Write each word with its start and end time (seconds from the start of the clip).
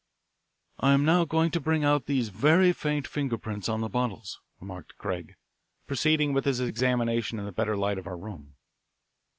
"I 0.79 0.93
am 0.93 1.05
now 1.05 1.25
going 1.25 1.51
to 1.51 1.59
bring 1.59 1.83
out 1.83 2.07
these 2.07 2.29
very 2.29 2.73
faint 2.73 3.07
finger 3.07 3.37
prints 3.37 3.69
on 3.69 3.81
the 3.81 3.87
bottles," 3.87 4.39
remarked 4.59 4.97
Craig, 4.97 5.35
proceeding 5.85 6.33
with 6.33 6.45
his 6.45 6.59
examination 6.59 7.37
in 7.37 7.45
the 7.45 7.51
better 7.51 7.77
light 7.77 7.99
of 7.99 8.07
our 8.07 8.17
room. 8.17 8.55